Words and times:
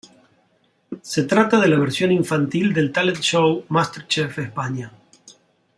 Se 1.03 1.25
trata 1.25 1.59
de 1.59 1.67
la 1.67 1.77
versión 1.77 2.11
infantil 2.11 2.73
del 2.73 2.91
talent 2.91 3.17
show 3.19 3.63
"MasterChef 3.69 4.35
España". 4.39 4.91